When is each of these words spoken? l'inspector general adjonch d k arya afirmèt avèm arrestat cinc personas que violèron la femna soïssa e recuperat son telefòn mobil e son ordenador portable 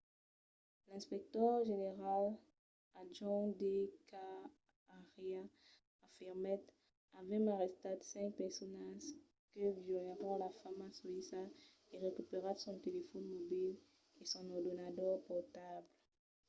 l'inspector 0.87 1.51
general 1.71 2.23
adjonch 3.01 3.51
d 3.61 3.63
k 4.09 4.11
arya 4.97 5.41
afirmèt 6.07 6.63
avèm 7.19 7.43
arrestat 7.53 7.99
cinc 8.13 8.29
personas 8.41 8.99
que 9.51 9.63
violèron 9.89 10.35
la 10.43 10.49
femna 10.59 10.87
soïssa 10.99 11.41
e 11.93 11.95
recuperat 12.07 12.57
son 12.59 12.75
telefòn 12.85 13.23
mobil 13.33 13.69
e 14.19 14.21
son 14.31 14.45
ordenador 14.57 15.13
portable 15.29 15.89